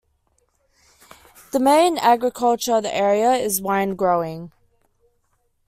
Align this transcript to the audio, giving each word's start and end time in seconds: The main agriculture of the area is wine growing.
The 1.51 1.59
main 1.59 1.99
agriculture 1.99 2.77
of 2.77 2.81
the 2.81 2.91
area 2.91 3.33
is 3.33 3.61
wine 3.61 3.93
growing. 3.95 4.51